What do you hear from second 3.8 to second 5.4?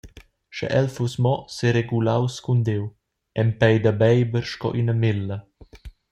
da beiber sco ina mélla.